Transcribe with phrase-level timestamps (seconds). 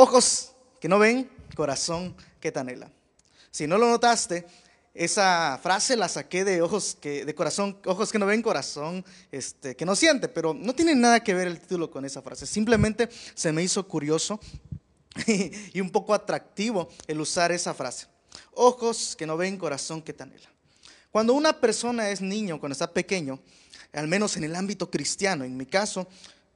[0.00, 2.88] Ojos que no ven, corazón que te anhela.
[3.50, 4.46] Si no lo notaste,
[4.94, 9.74] esa frase la saqué de ojos que de corazón, ojos que no ven, corazón este,
[9.74, 12.46] que no siente, pero no tiene nada que ver el título con esa frase.
[12.46, 14.38] Simplemente se me hizo curioso
[15.26, 18.06] y un poco atractivo el usar esa frase.
[18.52, 20.48] Ojos que no ven, corazón que te anhela.
[21.10, 23.40] Cuando una persona es niño, cuando está pequeño,
[23.92, 26.06] al menos en el ámbito cristiano, en mi caso,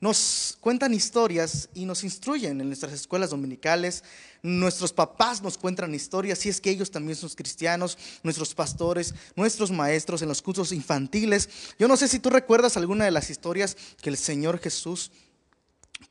[0.02, 4.02] nos cuentan historias y nos instruyen en nuestras escuelas dominicales.
[4.42, 9.70] Nuestros papás nos cuentan historias, si es que ellos también son cristianos, nuestros pastores, nuestros
[9.70, 11.48] maestros en los cursos infantiles.
[11.78, 15.12] Yo no sé si tú recuerdas alguna de las historias que el Señor Jesús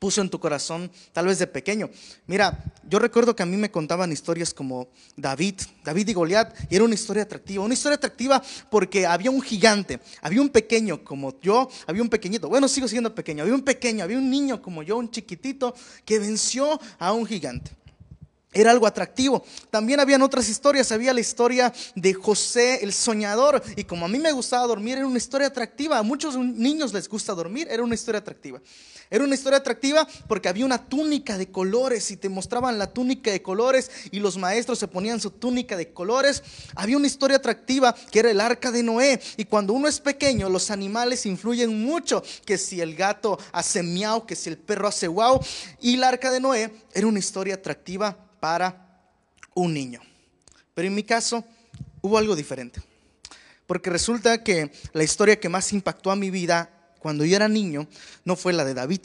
[0.02, 1.88] puso en tu corazón, tal vez de pequeño.
[2.26, 6.74] Mira, yo recuerdo que a mí me contaban historias como David, David y Goliat, y
[6.74, 11.40] era una historia atractiva, una historia atractiva porque había un gigante, había un pequeño como
[11.40, 14.82] yo, había un pequeñito, bueno, sigo siendo pequeño, había un pequeño, había un niño como
[14.82, 15.72] yo, un chiquitito,
[16.04, 17.70] que venció a un gigante.
[18.52, 19.42] Era algo atractivo.
[19.70, 20.92] También habían otras historias.
[20.92, 23.62] Había la historia de José el soñador.
[23.76, 25.98] Y como a mí me gustaba dormir, era una historia atractiva.
[25.98, 27.66] A muchos niños les gusta dormir.
[27.70, 28.60] Era una historia atractiva.
[29.10, 33.30] Era una historia atractiva porque había una túnica de colores y te mostraban la túnica
[33.30, 36.42] de colores y los maestros se ponían su túnica de colores.
[36.74, 39.20] Había una historia atractiva que era el arca de Noé.
[39.36, 42.22] Y cuando uno es pequeño, los animales influyen mucho.
[42.44, 45.40] Que si el gato hace miau, que si el perro hace wow.
[45.80, 48.98] Y el arca de Noé era una historia atractiva para
[49.54, 50.00] un niño.
[50.74, 51.44] Pero en mi caso
[52.00, 52.82] hubo algo diferente.
[53.68, 57.86] Porque resulta que la historia que más impactó a mi vida cuando yo era niño
[58.24, 59.02] no fue la de David,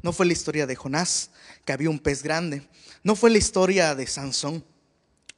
[0.00, 1.30] no fue la historia de Jonás,
[1.66, 2.66] que había un pez grande,
[3.02, 4.64] no fue la historia de Sansón,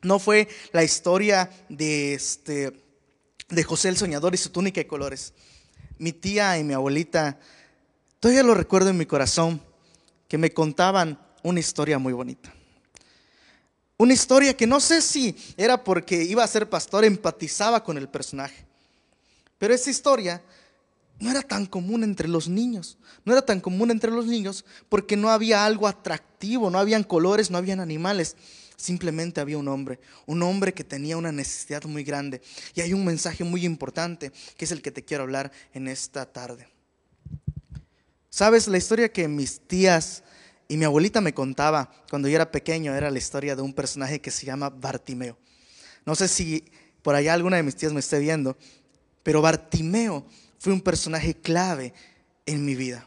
[0.03, 2.81] no fue la historia de, este,
[3.49, 5.35] de José el Soñador y su túnica de colores.
[5.99, 7.41] Mi tía y mi abuelita,
[8.21, 9.61] todavía lo recuerdo en mi corazón,
[10.29, 12.55] que me contaban una historia muy bonita.
[13.97, 18.09] Una historia que no sé si era porque iba a ser pastor, empatizaba con el
[18.09, 18.67] personaje.
[19.59, 20.43] Pero esa historia
[21.21, 22.99] no era tan común entre los niños.
[23.25, 27.51] No era tan común entre los niños porque no había algo atractivo, no habían colores,
[27.51, 28.37] no habían animales.
[28.77, 32.43] Simplemente había un hombre, un hombre que tenía una necesidad muy grande.
[32.75, 36.27] Y hay un mensaje muy importante que es el que te quiero hablar en esta
[36.27, 36.67] tarde.
[38.29, 38.67] ¿Sabes?
[38.67, 40.25] La historia que mis tías
[40.73, 44.23] y mi abuelita me contaba cuando yo era pequeño era la historia de un personaje
[44.23, 45.37] que se llama Bartimeo.
[46.07, 46.65] No sé si
[47.03, 48.57] por allá alguna de mis tías me esté viendo,
[49.23, 50.25] pero Bartimeo
[50.59, 51.93] fue un personaje clave
[52.47, 53.07] en mi vida.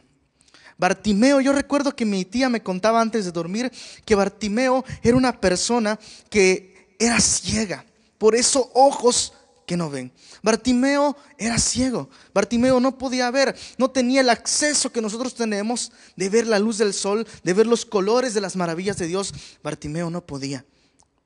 [0.78, 3.72] Bartimeo, yo recuerdo que mi tía me contaba antes de dormir
[4.04, 5.98] que Bartimeo era una persona
[6.30, 7.84] que era ciega,
[8.16, 9.32] por eso ojos
[9.66, 10.12] que no ven.
[10.42, 16.28] Bartimeo era ciego, Bartimeo no podía ver, no tenía el acceso que nosotros tenemos de
[16.28, 19.34] ver la luz del sol, de ver los colores de las maravillas de Dios.
[19.62, 20.64] Bartimeo no podía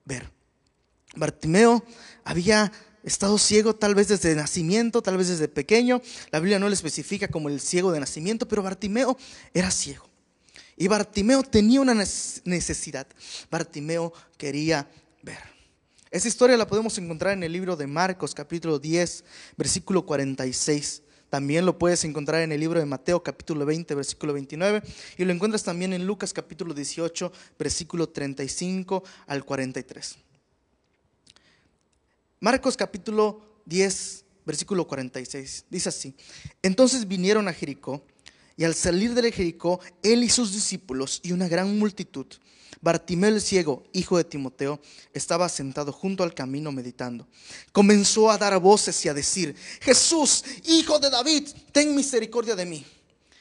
[0.04, 0.30] ver.
[1.14, 1.84] Bartimeo
[2.24, 6.00] había estado ciego tal vez desde nacimiento, tal vez desde pequeño.
[6.30, 9.16] La Biblia no le especifica como el ciego de nacimiento, pero Bartimeo
[9.52, 10.08] era ciego.
[10.76, 13.06] Y Bartimeo tenía una necesidad.
[13.50, 14.88] Bartimeo quería
[15.22, 15.49] ver.
[16.10, 19.22] Esa historia la podemos encontrar en el libro de Marcos capítulo 10,
[19.56, 21.02] versículo 46.
[21.28, 24.82] También lo puedes encontrar en el libro de Mateo capítulo 20, versículo 29.
[25.18, 30.16] Y lo encuentras también en Lucas capítulo 18, versículo 35 al 43.
[32.40, 35.66] Marcos capítulo 10, versículo 46.
[35.70, 36.16] Dice así.
[36.60, 38.04] Entonces vinieron a Jericó
[38.60, 42.26] y al salir de Jericó, él y sus discípulos y una gran multitud,
[42.82, 44.82] Bartimeo el ciego, hijo de Timoteo,
[45.14, 47.26] estaba sentado junto al camino meditando.
[47.72, 52.84] Comenzó a dar voces y a decir, Jesús, hijo de David, ten misericordia de mí.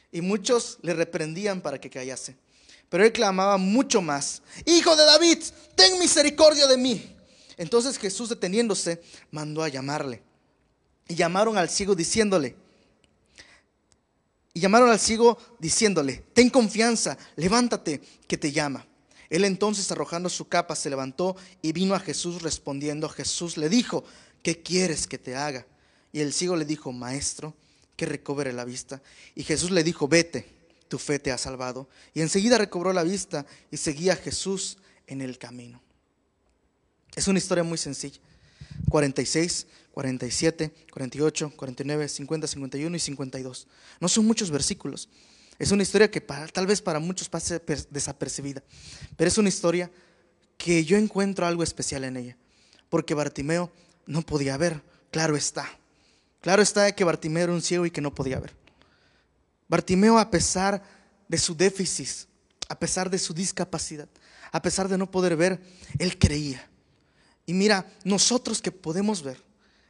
[0.09, 2.37] Y muchos le reprendían para que callase.
[2.87, 5.39] Pero él clamaba mucho más, Hijo de David,
[5.75, 7.13] ten misericordia de mí.
[7.57, 9.01] Entonces Jesús deteniéndose,
[9.31, 10.23] mandó a llamarle.
[11.09, 12.55] Y llamaron al ciego diciéndole,
[14.59, 18.85] llamaron al ciego diciéndole, ten confianza, levántate, que te llama.
[19.29, 23.09] Él entonces arrojando su capa se levantó y vino a Jesús respondiendo.
[23.09, 24.03] Jesús le dijo,
[24.41, 25.67] ¿qué quieres que te haga?
[26.11, 27.55] Y el ciego le dijo, maestro,
[27.95, 29.01] que recobre la vista.
[29.35, 30.47] Y Jesús le dijo, vete,
[30.87, 31.87] tu fe te ha salvado.
[32.13, 35.81] Y enseguida recobró la vista y seguía a Jesús en el camino.
[37.15, 38.19] Es una historia muy sencilla.
[38.89, 43.67] 46, 47, 48, 49, 50, 51 y 52.
[43.99, 45.09] No son muchos versículos.
[45.57, 48.63] Es una historia que tal vez para muchos pase desapercibida,
[49.17, 49.91] pero es una historia
[50.57, 52.37] que yo encuentro algo especial en ella,
[52.89, 53.71] porque Bartimeo
[54.05, 55.69] no podía ver, claro está.
[56.41, 58.55] Claro está que Bartimeo era un ciego y que no podía ver.
[59.67, 60.81] Bartimeo a pesar
[61.27, 62.27] de su déficit,
[62.69, 64.07] a pesar de su discapacidad,
[64.51, 65.61] a pesar de no poder ver,
[65.97, 66.69] él creía.
[67.49, 69.41] Y mira, nosotros que podemos ver,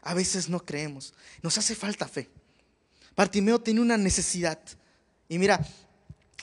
[0.01, 2.29] a veces no creemos, nos hace falta fe.
[3.17, 4.57] Bartimeo tiene una necesidad.
[5.27, 5.67] Y mira,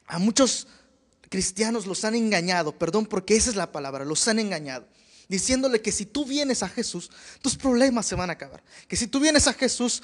[0.07, 0.67] a muchos
[1.31, 4.87] cristianos los han engañado, perdón porque esa es la palabra, los han engañado
[5.27, 7.11] diciéndole que si tú vienes a Jesús,
[7.41, 8.63] tus problemas se van a acabar.
[8.87, 10.03] Que si tú vienes a Jesús,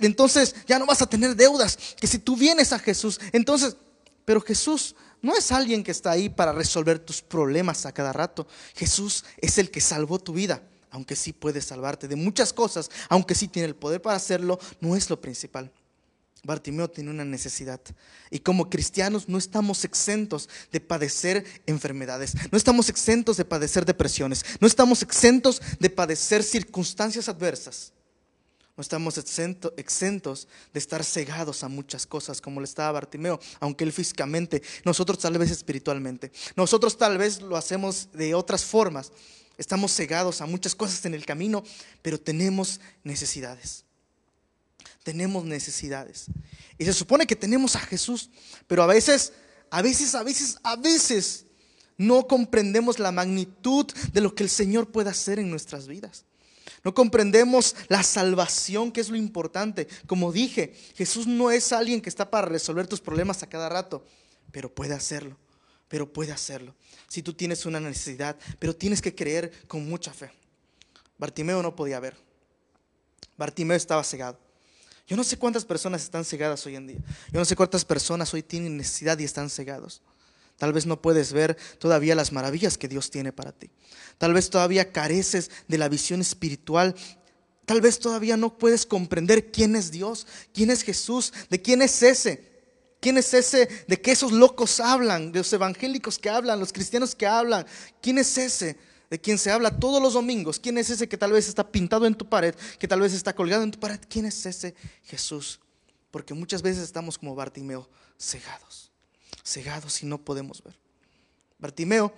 [0.00, 1.78] entonces ya no vas a tener deudas.
[2.00, 3.76] Que si tú vienes a Jesús, entonces,
[4.24, 8.46] pero Jesús no es alguien que está ahí para resolver tus problemas a cada rato.
[8.74, 10.62] Jesús es el que salvó tu vida.
[10.90, 14.96] Aunque sí puede salvarte de muchas cosas, aunque sí tiene el poder para hacerlo, no
[14.96, 15.70] es lo principal.
[16.46, 17.80] Bartimeo tiene una necesidad.
[18.30, 24.44] Y como cristianos no estamos exentos de padecer enfermedades, no estamos exentos de padecer depresiones,
[24.60, 27.92] no estamos exentos de padecer circunstancias adversas.
[28.76, 33.92] No estamos exentos de estar cegados a muchas cosas como le estaba Bartimeo, aunque él
[33.92, 36.30] físicamente, nosotros tal vez espiritualmente.
[36.56, 39.12] Nosotros tal vez lo hacemos de otras formas.
[39.56, 41.64] Estamos cegados a muchas cosas en el camino,
[42.02, 43.86] pero tenemos necesidades
[45.06, 46.26] tenemos necesidades.
[46.78, 48.28] Y se supone que tenemos a Jesús,
[48.66, 49.32] pero a veces,
[49.70, 51.46] a veces, a veces, a veces
[51.96, 56.24] no comprendemos la magnitud de lo que el Señor puede hacer en nuestras vidas.
[56.86, 59.88] No comprendemos la salvación, que es lo importante.
[60.06, 64.06] Como dije, Jesús no es alguien que está para resolver tus problemas a cada rato,
[64.52, 65.36] pero puede hacerlo,
[65.88, 66.76] pero puede hacerlo.
[67.08, 70.30] Si tú tienes una necesidad, pero tienes que creer con mucha fe.
[71.18, 72.16] Bartimeo no podía ver.
[73.36, 74.38] Bartimeo estaba cegado.
[75.08, 77.00] Yo no sé cuántas personas están cegadas hoy en día.
[77.32, 80.02] Yo no sé cuántas personas hoy tienen necesidad y están cegados.
[80.56, 83.70] Tal vez no puedes ver todavía las maravillas que Dios tiene para ti.
[84.18, 86.94] Tal vez todavía careces de la visión espiritual.
[87.66, 92.02] Tal vez todavía no puedes comprender quién es Dios, quién es Jesús, de quién es
[92.02, 92.56] ese.
[93.00, 97.14] ¿Quién es ese de que esos locos hablan, de los evangélicos que hablan, los cristianos
[97.14, 97.66] que hablan?
[98.00, 98.76] ¿Quién es ese?
[99.10, 100.58] de quien se habla todos los domingos.
[100.58, 103.34] ¿Quién es ese que tal vez está pintado en tu pared, que tal vez está
[103.34, 104.00] colgado en tu pared?
[104.08, 104.74] ¿Quién es ese
[105.04, 105.60] Jesús?
[106.10, 107.88] Porque muchas veces estamos como Bartimeo,
[108.18, 108.85] cegados,
[109.46, 110.74] cegados y no podemos ver.
[111.58, 112.12] Bartimeo,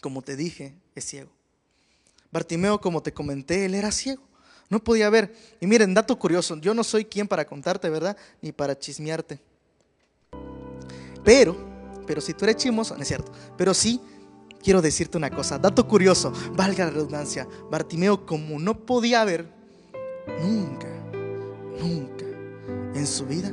[0.00, 1.30] como te dije, es ciego.
[2.30, 4.22] Bartimeo, como te comenté, él era ciego.
[4.68, 5.34] No podía ver.
[5.60, 8.16] Y miren, dato curioso, yo no soy quien para contarte, ¿verdad?
[8.40, 9.40] Ni para chismearte.
[11.24, 11.56] Pero,
[12.06, 13.30] pero si tú eres chimoso, no es cierto.
[13.56, 14.00] Pero sí,
[14.62, 19.46] quiero decirte una cosa, dato curioso, valga la redundancia, Bartimeo como no podía ver,
[20.40, 20.88] nunca,
[21.78, 22.24] nunca
[22.94, 23.52] en su vida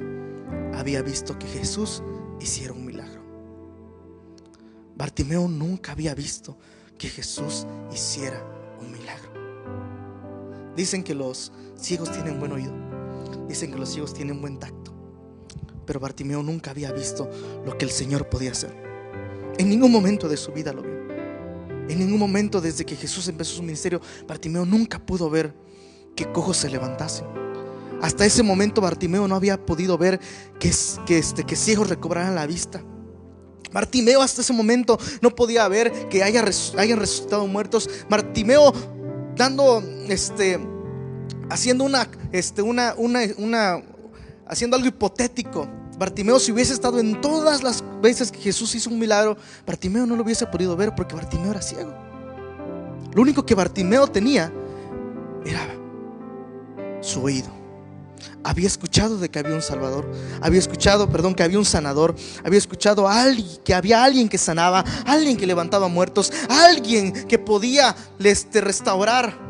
[0.73, 2.01] había visto que Jesús
[2.39, 3.21] hiciera un milagro.
[4.95, 6.57] Bartimeo nunca había visto
[6.97, 8.43] que Jesús hiciera
[8.81, 9.29] un milagro.
[10.75, 12.73] Dicen que los ciegos tienen buen oído,
[13.47, 14.93] dicen que los ciegos tienen buen tacto,
[15.85, 17.29] pero Bartimeo nunca había visto
[17.65, 18.75] lo que el Señor podía hacer.
[19.57, 20.99] En ningún momento de su vida lo vio.
[21.89, 25.55] En ningún momento desde que Jesús empezó su ministerio, Bartimeo nunca pudo ver
[26.15, 27.25] que cojos se levantasen.
[28.01, 30.19] Hasta ese momento Bartimeo no había podido ver
[30.59, 30.71] que,
[31.05, 32.81] que, este, que ciegos recobraran la vista.
[33.71, 36.43] Bartimeo hasta ese momento no podía ver que haya,
[36.77, 37.89] hayan resucitado muertos.
[38.09, 38.73] Bartimeo
[39.35, 40.59] dando, este,
[41.49, 43.83] haciendo una, este, una, una, una,
[44.47, 45.67] haciendo algo hipotético.
[45.97, 49.37] Bartimeo si hubiese estado en todas las veces que Jesús hizo un milagro,
[49.67, 51.93] Bartimeo no lo hubiese podido ver porque Bartimeo era ciego.
[53.13, 54.51] Lo único que Bartimeo tenía
[55.45, 55.67] era
[57.01, 57.58] su oído.
[58.43, 60.11] Había escuchado de que había un Salvador,
[60.41, 64.37] había escuchado, perdón, que había un sanador, había escuchado a alguien, que había alguien que
[64.37, 69.49] sanaba, alguien que levantaba muertos, alguien que podía este, restaurar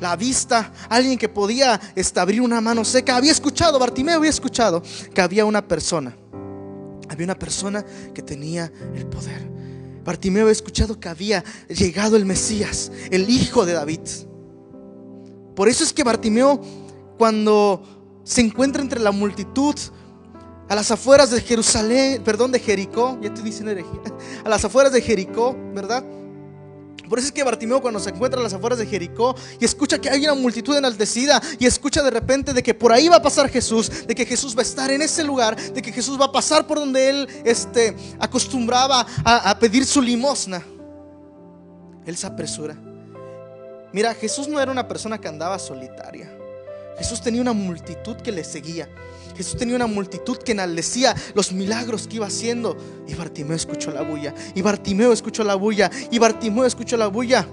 [0.00, 3.16] la vista, alguien que podía este, abrir una mano seca.
[3.16, 4.82] Había escuchado, Bartimeo había escuchado
[5.14, 6.14] que había una persona,
[7.08, 9.50] había una persona que tenía el poder.
[10.04, 14.00] Bartimeo había escuchado que había llegado el Mesías, el hijo de David.
[15.54, 16.60] Por eso es que Bartimeo,
[17.22, 17.80] cuando
[18.24, 19.76] se encuentra entre la multitud,
[20.68, 23.72] a las afueras de Jerusalén, perdón, de Jericó, ya estoy diciendo
[24.44, 26.02] a las afueras de Jericó, ¿verdad?
[27.08, 30.00] Por eso es que Bartimeo cuando se encuentra a las afueras de Jericó y escucha
[30.00, 33.22] que hay una multitud enaltecida y escucha de repente de que por ahí va a
[33.22, 36.24] pasar Jesús, de que Jesús va a estar en ese lugar, de que Jesús va
[36.24, 40.60] a pasar por donde él este, acostumbraba a pedir su limosna.
[42.04, 42.76] Él se apresura.
[43.92, 46.41] Mira, Jesús no era una persona que andaba solitaria.
[46.98, 48.88] Jesús tenía una multitud que le seguía.
[49.36, 52.76] Jesús tenía una multitud que enaldecía los milagros que iba haciendo.
[53.06, 54.34] Y Bartimeo escuchó la bulla.
[54.54, 55.90] Y Bartimeo escuchó la bulla.
[56.10, 57.46] Y Bartimeo escuchó la bulla.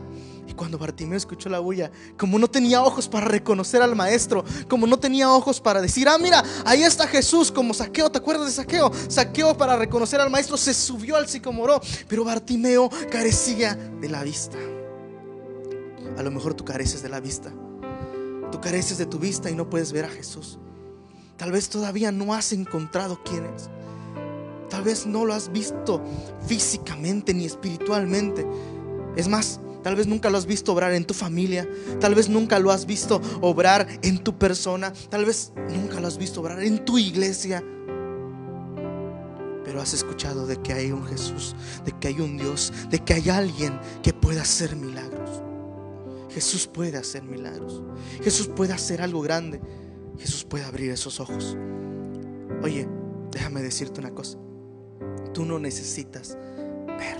[0.47, 4.87] Y cuando Bartimeo escuchó la bulla, como no tenía ojos para reconocer al maestro, como
[4.87, 8.53] no tenía ojos para decir, ah, mira, ahí está Jesús, como saqueo, ¿te acuerdas de
[8.53, 8.91] saqueo?
[9.09, 14.57] Saqueo para reconocer al maestro, se subió al sicomoro, pero Bartimeo carecía de la vista.
[16.17, 17.53] A lo mejor tú careces de la vista.
[18.51, 20.59] Tú careces de tu vista y no puedes ver a Jesús.
[21.37, 23.69] Tal vez todavía no has encontrado quién es.
[24.69, 26.03] Tal vez no lo has visto
[26.45, 28.45] físicamente ni espiritualmente.
[29.15, 31.67] Es más, tal vez nunca lo has visto obrar en tu familia.
[31.99, 34.93] Tal vez nunca lo has visto obrar en tu persona.
[35.09, 37.63] Tal vez nunca lo has visto obrar en tu iglesia.
[39.65, 43.13] Pero has escuchado de que hay un Jesús, de que hay un Dios, de que
[43.13, 45.48] hay alguien que pueda hacer milagros.
[46.29, 47.83] Jesús puede hacer milagros.
[48.21, 49.59] Jesús puede hacer algo grande.
[50.17, 51.57] Jesús puede abrir esos ojos.
[52.63, 52.87] Oye,
[53.31, 54.37] déjame decirte una cosa.
[55.33, 56.37] Tú no necesitas
[56.97, 57.17] ver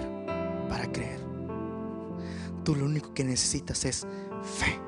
[0.68, 1.20] para creer.
[2.64, 4.06] Tú lo único que necesitas es
[4.44, 4.80] fe.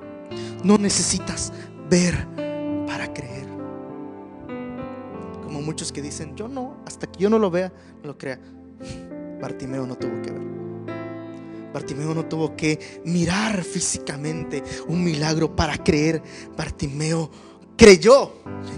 [0.63, 1.51] No necesitas
[1.89, 2.27] ver
[2.85, 3.47] para creer.
[5.43, 8.39] Como muchos que dicen, yo no, hasta que yo no lo vea, no lo crea.
[9.41, 10.60] Bartimeo no tuvo que ver.
[11.73, 16.21] Bartimeo no tuvo que mirar físicamente un milagro para creer.
[16.57, 17.29] Bartimeo
[17.77, 18.33] creyó.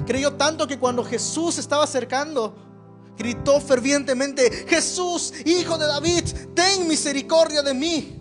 [0.06, 2.56] Creyó tanto que cuando Jesús estaba acercando,
[3.18, 6.24] gritó fervientemente, Jesús, hijo de David,
[6.54, 8.20] ten misericordia de mí.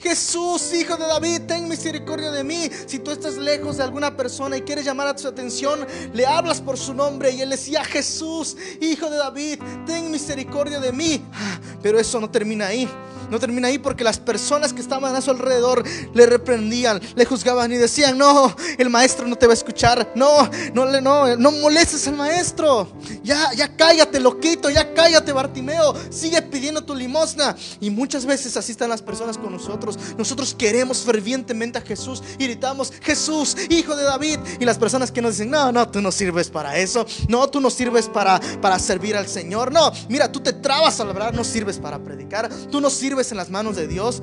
[0.00, 2.70] Jesús, hijo de David, ten misericordia de mí.
[2.86, 6.60] Si tú estás lejos de alguna persona y quieres llamar a tu atención, le hablas
[6.60, 11.24] por su nombre y él decía, Jesús, hijo de David, ten misericordia de mí.
[11.32, 12.88] Ah, pero eso no termina ahí.
[13.30, 17.72] No termina ahí porque las personas que estaban a su alrededor le reprendían, le juzgaban
[17.72, 20.12] y decían, no, el maestro no te va a escuchar.
[20.14, 22.88] No, no, no, no molestes al maestro.
[23.22, 25.94] Ya, ya cállate, loquito, ya cállate, Bartimeo.
[26.10, 27.56] Sigue pidiendo tu limosna.
[27.80, 29.98] Y muchas veces así están las personas con nosotros.
[30.18, 34.38] Nosotros queremos fervientemente a Jesús y gritamos, Jesús, hijo de David.
[34.60, 37.06] Y las personas que nos dicen, no, no, tú no sirves para eso.
[37.28, 39.72] No, tú no sirves para, para servir al Señor.
[39.72, 42.50] No, mira, tú te trabas al hablar, no sirves para predicar.
[42.70, 44.22] Tú no sirves en las manos de Dios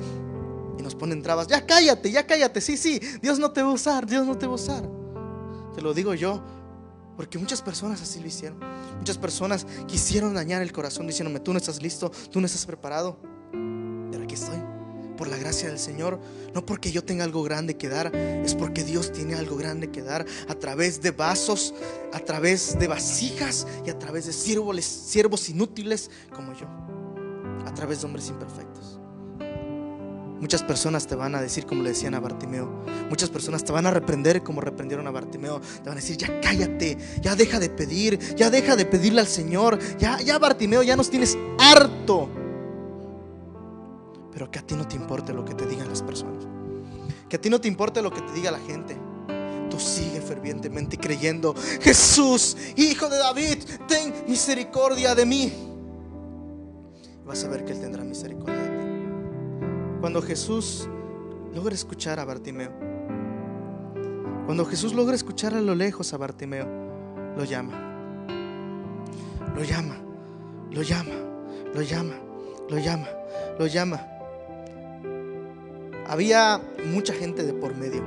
[0.78, 1.46] y nos ponen trabas.
[1.46, 2.60] Ya cállate, ya cállate.
[2.60, 4.88] Sí, sí, Dios no te va a usar, Dios no te va a usar.
[5.74, 6.42] Te lo digo yo,
[7.16, 8.58] porque muchas personas así lo hicieron.
[8.98, 13.18] Muchas personas quisieron dañar el corazón diciéndome, tú no estás listo, tú no estás preparado.
[14.10, 14.58] Pero aquí estoy,
[15.16, 16.20] por la gracia del Señor.
[16.54, 20.02] No porque yo tenga algo grande que dar, es porque Dios tiene algo grande que
[20.02, 21.74] dar a través de vasos,
[22.12, 26.91] a través de vasijas y a través de siervos, siervos inútiles como yo
[27.66, 28.98] a través de hombres imperfectos.
[30.42, 32.68] Muchas personas te van a decir como le decían a Bartimeo.
[33.08, 35.60] Muchas personas te van a reprender como reprendieron a Bartimeo.
[35.60, 39.28] Te van a decir, ya cállate, ya deja de pedir, ya deja de pedirle al
[39.28, 39.78] Señor.
[39.98, 42.28] Ya, ya Bartimeo, ya nos tienes harto.
[44.32, 46.44] Pero que a ti no te importe lo que te digan las personas.
[47.28, 48.96] Que a ti no te importe lo que te diga la gente.
[49.70, 55.71] Tú sigue fervientemente creyendo, Jesús, hijo de David, ten misericordia de mí
[57.26, 58.86] vas a ver que Él tendrá misericordia de ti.
[60.00, 60.88] Cuando Jesús
[61.54, 62.72] logra escuchar a Bartimeo,
[64.46, 66.66] cuando Jesús logra escuchar a lo lejos a Bartimeo,
[67.36, 68.26] lo llama,
[69.54, 69.96] lo llama,
[70.70, 71.14] lo llama,
[71.74, 72.14] lo llama,
[72.68, 73.08] lo llama,
[73.58, 74.06] lo llama.
[76.08, 78.02] Había mucha gente de por medio,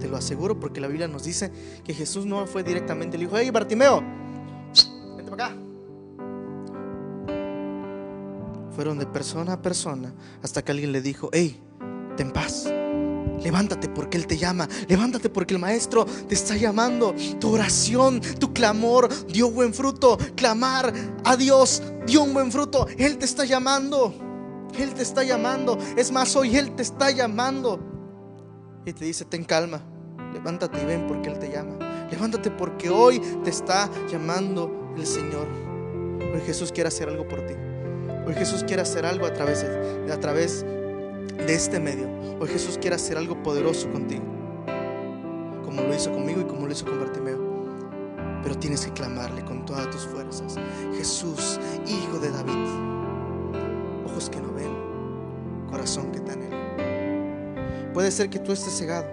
[0.00, 1.52] te lo aseguro, porque la Biblia nos dice
[1.84, 4.02] que Jesús no fue directamente, le dijo, hey Bartimeo,
[8.80, 10.10] fueron de persona a persona
[10.42, 11.62] hasta que alguien le dijo, hey,
[12.16, 12.64] ten paz.
[13.42, 14.66] Levántate porque Él te llama.
[14.88, 17.14] Levántate porque el Maestro te está llamando.
[17.38, 20.16] Tu oración, tu clamor dio buen fruto.
[20.34, 20.94] Clamar
[21.26, 22.86] a Dios dio un buen fruto.
[22.96, 24.14] Él te está llamando.
[24.78, 25.76] Él te está llamando.
[25.98, 27.78] Es más, hoy Él te está llamando.
[28.86, 29.82] Y te dice, ten calma.
[30.32, 31.76] Levántate y ven porque Él te llama.
[32.10, 35.46] Levántate porque hoy te está llamando el Señor.
[36.32, 37.52] Hoy Jesús quiere hacer algo por ti.
[38.26, 42.08] Hoy Jesús quiere hacer algo a través de, a través de este medio.
[42.38, 44.24] Hoy Jesús quiere hacer algo poderoso contigo.
[45.64, 47.38] Como lo hizo conmigo y como lo hizo con Bartimeo.
[48.42, 50.56] Pero tienes que clamarle con todas tus fuerzas.
[50.96, 54.06] Jesús, hijo de David.
[54.06, 57.92] Ojos que no ven, corazón que te anhela.
[57.94, 59.06] Puede ser que tú estés cegado.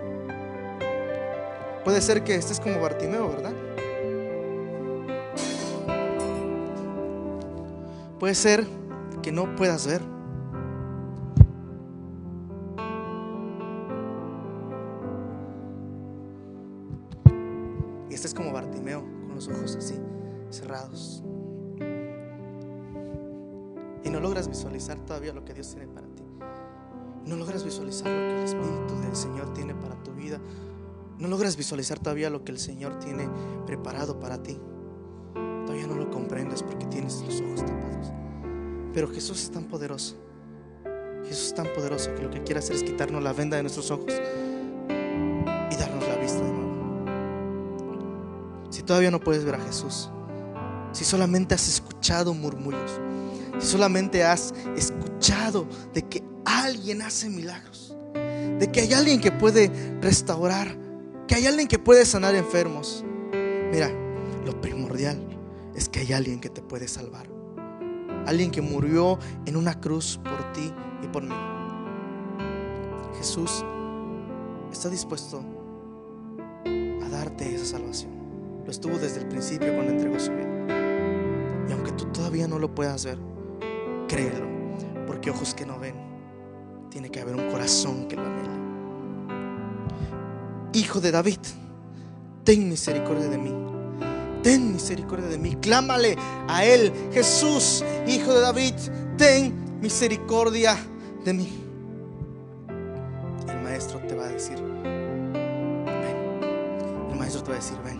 [1.83, 3.53] Puede ser que estés como Bartimeo, ¿verdad?
[8.19, 8.67] Puede ser
[9.27, 10.01] que no puedas ver.
[18.09, 19.95] Y este es como Bartimeo, con los ojos así,
[20.49, 21.25] cerrados.
[24.05, 26.23] Y no logras visualizar todavía lo que Dios tiene para ti.
[27.25, 30.39] no logras visualizar lo que el Espíritu del Señor tiene para tu vida,
[31.19, 33.27] no logras visualizar todavía lo que el Señor tiene
[33.65, 34.57] preparado para ti.
[35.65, 38.13] Todavía no lo comprendes porque tienes los ojos tapados.
[38.93, 40.15] Pero Jesús es tan poderoso.
[41.23, 43.91] Jesús es tan poderoso que lo que quiere hacer es quitarnos la venda de nuestros
[43.91, 46.67] ojos y darnos la vista de nuevo.
[48.69, 50.09] Si todavía no puedes ver a Jesús,
[50.91, 52.99] si solamente has escuchado murmullos,
[53.59, 59.71] si solamente has escuchado de que alguien hace milagros, de que hay alguien que puede
[60.01, 60.77] restaurar,
[61.27, 63.03] que hay alguien que puede sanar enfermos.
[63.71, 63.91] Mira,
[64.45, 65.19] lo primordial
[65.75, 67.36] es que hay alguien que te puede salvar.
[68.27, 71.33] Alguien que murió en una cruz por ti y por mí.
[73.17, 73.63] Jesús
[74.69, 75.41] está dispuesto
[76.65, 78.11] a darte esa salvación.
[78.65, 80.67] Lo estuvo desde el principio cuando entregó su vida.
[81.69, 83.17] Y aunque tú todavía no lo puedas ver,
[84.09, 84.45] créelo,
[85.07, 85.95] porque ojos que no ven,
[86.89, 88.57] tiene que haber un corazón que lo anhela.
[90.73, 91.39] Hijo de David,
[92.43, 93.76] ten misericordia de mí.
[94.43, 95.55] Ten misericordia de mí.
[95.55, 96.15] Clámale
[96.47, 98.73] a Él, Jesús, Hijo de David,
[99.17, 100.77] ten misericordia
[101.23, 101.63] de mí.
[103.47, 106.17] El maestro te va a decir, ven.
[107.11, 107.99] El maestro te va a decir, ven,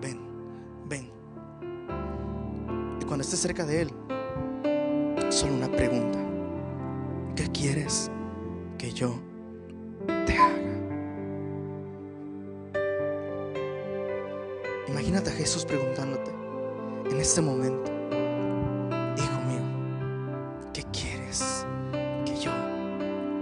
[0.00, 0.20] ven,
[0.88, 1.10] ven.
[3.00, 3.90] Y cuando estés cerca de Él,
[5.30, 6.18] solo una pregunta.
[7.36, 8.10] ¿Qué quieres
[8.76, 9.29] que yo
[15.10, 16.30] Imagínate a Jesús preguntándote
[17.10, 17.90] en este momento,
[19.18, 21.66] Hijo mío, ¿qué quieres
[22.24, 22.52] que yo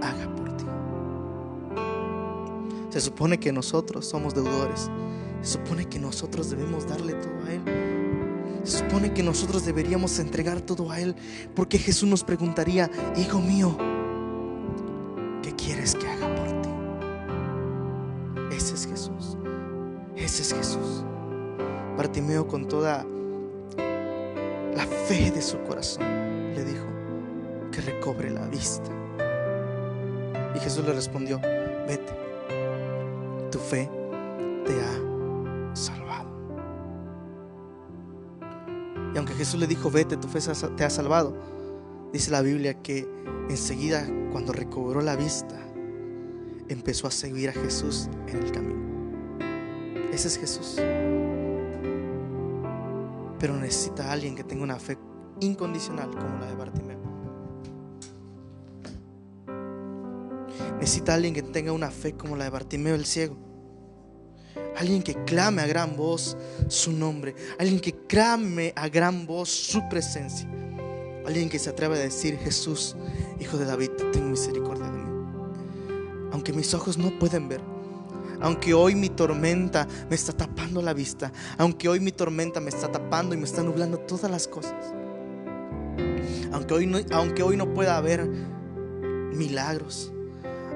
[0.01, 0.65] haga por ti?
[2.89, 4.89] Se supone que nosotros somos deudores.
[5.43, 8.61] Se supone que nosotros debemos darle todo a Él.
[8.63, 11.15] Se supone que nosotros deberíamos entregar todo a Él.
[11.55, 13.77] Porque Jesús nos preguntaría, Hijo mío,
[22.09, 23.05] Bartimeo con toda
[23.77, 26.03] la fe de su corazón
[26.55, 26.87] le dijo
[27.71, 28.89] que recobre la vista.
[30.55, 31.39] Y Jesús le respondió,
[31.87, 32.11] vete,
[33.51, 33.87] tu fe
[34.65, 36.29] te ha salvado.
[39.13, 40.39] Y aunque Jesús le dijo, vete, tu fe
[40.75, 41.37] te ha salvado,
[42.11, 43.07] dice la Biblia que
[43.51, 45.59] enseguida cuando recobró la vista,
[46.69, 48.79] empezó a seguir a Jesús en el camino.
[50.11, 50.81] Ese es Jesús.
[53.39, 54.97] Pero necesita alguien que tenga una fe
[55.39, 56.99] incondicional como la de Bartimeo.
[60.79, 63.37] Necesita alguien que tenga una fe como la de Bartimeo el ciego.
[64.77, 67.35] Alguien que clame a gran voz su nombre.
[67.59, 70.49] Alguien que clame a gran voz su presencia.
[71.25, 72.95] Alguien que se atreva a decir, Jesús,
[73.39, 75.09] Hijo de David, ten misericordia de mí.
[76.31, 77.61] Aunque mis ojos no pueden ver.
[78.41, 81.31] Aunque hoy mi tormenta me está tapando la vista.
[81.57, 84.93] Aunque hoy mi tormenta me está tapando y me está nublando todas las cosas.
[86.51, 88.27] Aunque hoy no, aunque hoy no pueda haber
[89.33, 90.11] milagros.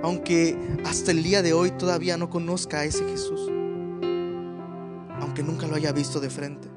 [0.02, 3.49] Aunque hasta el día de hoy todavía no conozca a ese Jesús.
[5.19, 6.67] Aunque nunca lo haya visto de frente.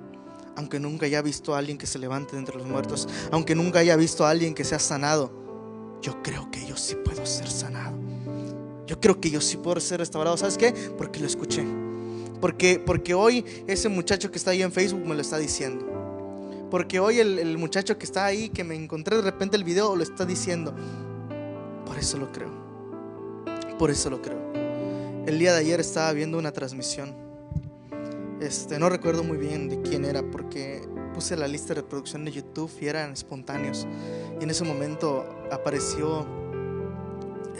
[0.56, 3.08] Aunque nunca haya visto a alguien que se levante de entre los muertos.
[3.32, 5.32] Aunque nunca haya visto a alguien que sea sanado.
[6.00, 7.75] Yo creo que yo sí puedo ser sanado.
[8.86, 10.36] Yo creo que yo sí puedo ser restaurado.
[10.36, 10.72] ¿Sabes qué?
[10.96, 11.64] Porque lo escuché.
[12.40, 15.86] Porque, porque hoy ese muchacho que está ahí en Facebook me lo está diciendo.
[16.70, 19.96] Porque hoy el, el muchacho que está ahí, que me encontré de repente el video,
[19.96, 20.74] lo está diciendo.
[21.84, 22.50] Por eso lo creo.
[23.78, 24.38] Por eso lo creo.
[25.26, 27.14] El día de ayer estaba viendo una transmisión.
[28.40, 30.82] Este, no recuerdo muy bien de quién era porque
[31.14, 33.86] puse la lista de reproducción de YouTube y eran espontáneos.
[34.38, 36.26] Y en ese momento apareció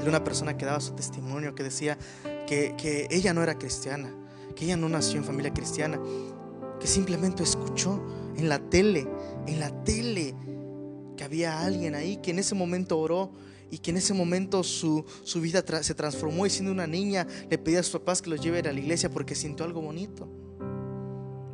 [0.03, 1.99] de una persona que daba su testimonio, que decía
[2.47, 4.13] que, que ella no era cristiana,
[4.55, 6.01] que ella no nació en familia cristiana,
[6.81, 8.03] que simplemente escuchó
[8.37, 9.09] en la tele,
[9.47, 10.35] en la tele,
[11.17, 13.33] que había alguien ahí que en ese momento oró
[13.71, 17.27] y que en ese momento su, su vida tra se transformó y siendo una niña
[17.51, 20.29] le pedía a sus papás que los lleve a la iglesia porque sintió algo bonito,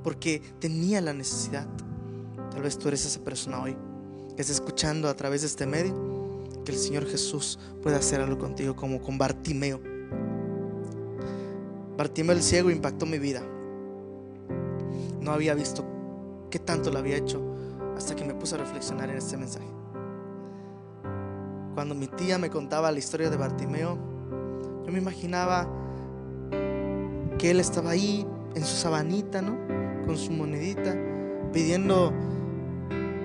[0.03, 1.67] porque tenía la necesidad.
[2.51, 3.77] Tal vez tú eres esa persona hoy
[4.37, 5.95] que está escuchando a través de este medio,
[6.65, 9.81] que el Señor Jesús pueda hacer algo contigo como con Bartimeo.
[11.97, 13.43] Bartimeo el ciego impactó mi vida.
[15.21, 15.85] No había visto
[16.51, 17.41] qué tanto lo había hecho
[17.97, 19.67] hasta que me puse a reflexionar en este mensaje.
[21.75, 23.97] Cuando mi tía me contaba la historia de Bartimeo,
[24.85, 25.69] yo me imaginaba
[27.39, 29.57] que él estaba ahí en su sabanita, ¿no?
[30.05, 30.95] Con su monedita,
[31.53, 32.13] pidiendo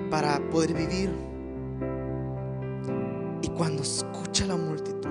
[0.09, 1.26] para poder vivir.
[3.57, 5.09] Cuando escucha la multitud.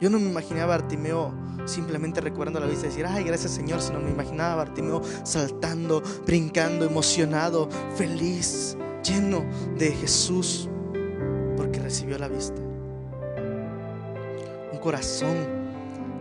[0.00, 1.32] Yo no me imaginaba a Bartimeo
[1.66, 6.02] simplemente recuerdo la vista y decir, ay, gracias Señor, sino me imaginaba a Bartimeo saltando,
[6.26, 9.44] brincando, emocionado, feliz, lleno
[9.76, 10.68] de Jesús,
[11.56, 12.60] porque recibió la vista.
[14.72, 15.36] Un corazón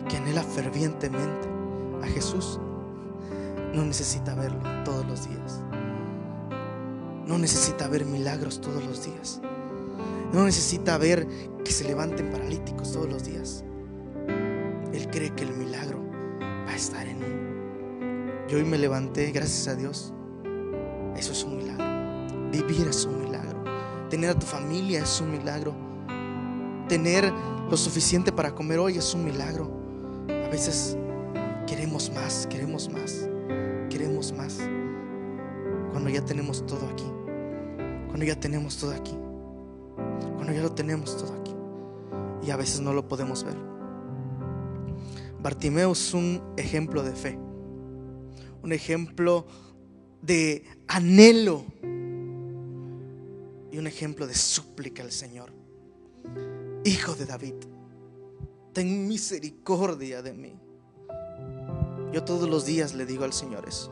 [0.08, 1.48] que anhela fervientemente
[2.04, 2.60] a Jesús
[3.74, 5.62] no necesita verlo todos los días.
[7.26, 9.40] No necesita ver milagros todos los días.
[10.32, 11.28] No necesita ver
[11.65, 13.63] que se levanten paralíticos todos los días.
[14.94, 16.04] Él cree que el milagro
[16.39, 18.48] va a estar en él.
[18.48, 20.13] Yo hoy me levanté, gracias a Dios.
[21.15, 22.52] Eso es un milagro.
[22.52, 23.63] Vivir es un milagro.
[24.10, 25.76] Tener a tu familia es un milagro.
[26.88, 27.32] Tener
[27.70, 29.72] lo suficiente para comer hoy es un milagro.
[30.28, 30.96] A veces
[31.65, 33.28] queremos más, queremos más,
[33.89, 34.60] queremos más.
[35.92, 37.06] Cuando ya tenemos todo aquí.
[38.08, 39.15] Cuando ya tenemos todo aquí.
[40.39, 41.54] Cuando ya lo tenemos todo aquí.
[42.47, 43.58] Y a veces no lo podemos ver.
[45.41, 47.38] Bartimeo es un ejemplo de fe,
[48.63, 49.45] un ejemplo
[50.21, 51.65] de anhelo
[53.69, 55.52] y un ejemplo de súplica al Señor.
[56.86, 57.56] Hijo de David,
[58.71, 60.54] ten misericordia de mí.
[62.13, 63.91] Yo todos los días le digo al Señor eso.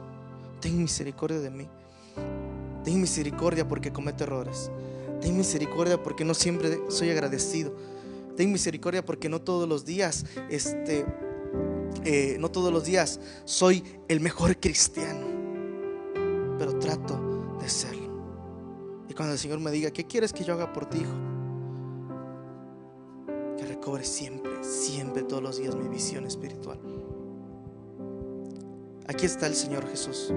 [0.61, 1.67] Ten misericordia de mí.
[2.85, 4.71] Ten misericordia porque cometo errores.
[5.21, 7.73] Ten misericordia porque no siempre soy agradecido.
[8.35, 11.05] Ten misericordia porque no todos los días este,
[12.09, 15.27] eh, no todos los días soy el mejor cristiano,
[16.57, 18.07] pero trato de serlo.
[19.09, 21.11] Y cuando el Señor me diga, ¿qué quieres que yo haga por ti, hijo?
[23.57, 26.79] Que recobre siempre, siempre, todos los días mi visión espiritual.
[29.07, 30.33] Aquí está el Señor Jesús.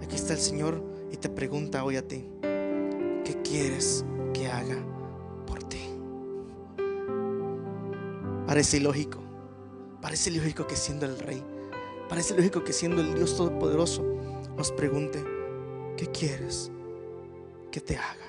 [0.00, 2.37] Aquí está el Señor y te pregunta hoy a ti, ¿qué
[3.48, 4.76] quieres que haga
[5.46, 5.90] por ti?
[8.46, 9.18] Parece ilógico.
[10.00, 11.42] Parece lógico que siendo el rey,
[12.08, 14.04] parece lógico que siendo el Dios Todopoderoso,
[14.56, 15.24] nos pregunte,
[15.96, 16.70] ¿qué quieres
[17.72, 18.28] que te haga?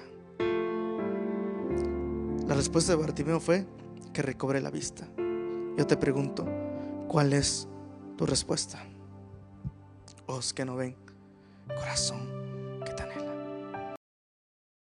[2.47, 3.67] La respuesta de Bartimeo fue
[4.11, 5.07] que recobre la vista.
[5.77, 6.47] Yo te pregunto,
[7.07, 7.67] ¿cuál es
[8.17, 8.83] tu respuesta?
[10.25, 10.95] Os que no ven,
[11.67, 12.38] corazón.